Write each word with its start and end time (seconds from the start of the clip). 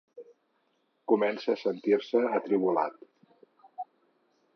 Comença 1.11 1.51
a 1.53 1.59
sentir-se 1.63 2.21
atribolat. 2.39 2.97